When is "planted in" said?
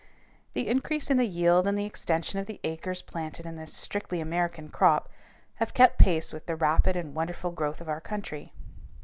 3.03-3.55